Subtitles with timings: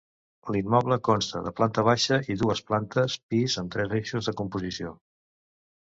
[0.53, 5.01] L'immoble consta de planta baixa i dues plantes pis amb tres eixos de composició.